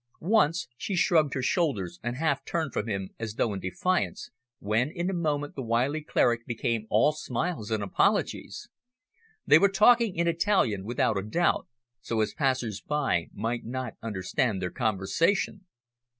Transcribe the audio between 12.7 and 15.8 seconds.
by might not understand their conversation.